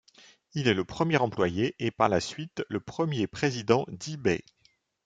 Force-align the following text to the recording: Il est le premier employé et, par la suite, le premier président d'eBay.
Il 0.55 0.67
est 0.67 0.73
le 0.73 0.83
premier 0.83 1.17
employé 1.17 1.75
et, 1.77 1.91
par 1.91 2.09
la 2.09 2.19
suite, 2.19 2.63
le 2.69 2.79
premier 2.79 3.27
président 3.27 3.85
d'eBay. 3.89 4.43